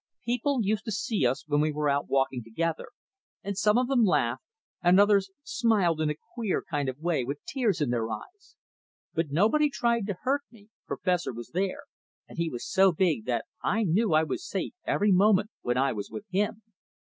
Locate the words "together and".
2.43-3.55